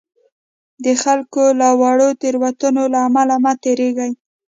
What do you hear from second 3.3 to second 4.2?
مه تېرېږئ.